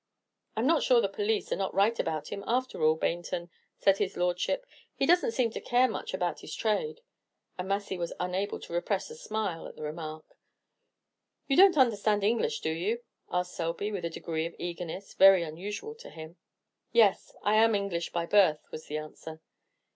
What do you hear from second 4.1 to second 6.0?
Lordship; "he doesn't seem to care